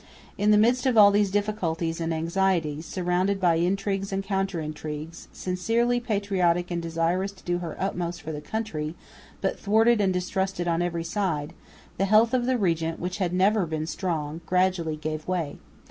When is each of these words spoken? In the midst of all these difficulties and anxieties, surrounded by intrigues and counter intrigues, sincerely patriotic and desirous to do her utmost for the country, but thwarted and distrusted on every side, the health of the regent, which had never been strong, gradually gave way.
In 0.35 0.49
the 0.49 0.57
midst 0.57 0.87
of 0.87 0.97
all 0.97 1.11
these 1.11 1.29
difficulties 1.29 2.01
and 2.01 2.11
anxieties, 2.11 2.87
surrounded 2.87 3.39
by 3.39 3.57
intrigues 3.57 4.11
and 4.11 4.23
counter 4.23 4.59
intrigues, 4.59 5.27
sincerely 5.31 5.99
patriotic 5.99 6.71
and 6.71 6.81
desirous 6.81 7.31
to 7.33 7.43
do 7.43 7.59
her 7.59 7.77
utmost 7.79 8.23
for 8.23 8.31
the 8.31 8.41
country, 8.41 8.95
but 9.41 9.59
thwarted 9.59 10.01
and 10.01 10.11
distrusted 10.11 10.67
on 10.67 10.81
every 10.81 11.03
side, 11.03 11.53
the 11.99 12.05
health 12.05 12.33
of 12.33 12.47
the 12.47 12.57
regent, 12.57 12.99
which 12.99 13.17
had 13.19 13.31
never 13.31 13.67
been 13.67 13.85
strong, 13.85 14.41
gradually 14.47 14.95
gave 14.95 15.27
way. 15.27 15.59